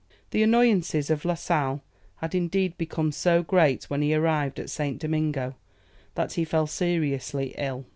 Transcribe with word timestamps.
The 0.31 0.41
annoyances 0.41 1.11
of 1.11 1.25
La 1.25 1.35
Sale 1.35 1.83
had 2.21 2.33
indeed 2.33 2.75
become 2.75 3.11
so 3.11 3.43
great 3.43 3.83
when 3.83 4.01
he 4.01 4.15
arrived 4.15 4.59
at 4.59 4.71
St. 4.71 4.97
Domingo, 4.97 5.53
that 6.15 6.33
he 6.33 6.43
fell 6.43 6.65
seriously 6.65 7.53
ill. 7.55 7.85